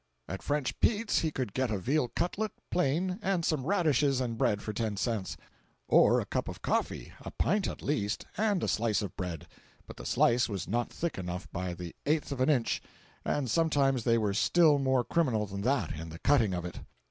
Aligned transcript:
At 0.27 0.41
French 0.41 0.79
Pete's 0.79 1.19
he 1.19 1.29
could 1.29 1.53
get 1.53 1.69
a 1.69 1.77
veal 1.77 2.07
cutlet, 2.15 2.49
plain, 2.71 3.19
and 3.21 3.45
some 3.45 3.67
radishes 3.67 4.19
and 4.19 4.35
bread, 4.35 4.59
for 4.63 4.73
ten 4.73 4.97
cents; 4.97 5.37
or 5.87 6.19
a 6.19 6.25
cup 6.25 6.47
of 6.47 6.63
coffee—a 6.63 7.29
pint 7.37 7.67
at 7.67 7.83
least—and 7.83 8.63
a 8.63 8.67
slice 8.67 9.03
of 9.03 9.15
bread; 9.15 9.45
but 9.85 9.97
the 9.97 10.05
slice 10.07 10.49
was 10.49 10.67
not 10.67 10.89
thick 10.91 11.19
enough 11.19 11.47
by 11.51 11.75
the 11.75 11.95
eighth 12.07 12.31
of 12.31 12.41
an 12.41 12.49
inch, 12.49 12.81
and 13.23 13.47
sometimes 13.47 14.03
they 14.03 14.17
were 14.17 14.33
still 14.33 14.79
more 14.79 15.03
criminal 15.03 15.45
than 15.45 15.61
that 15.61 15.91
in 15.93 16.09
the 16.09 16.17
cutting 16.17 16.55
of 16.55 16.65
it. 16.65 16.79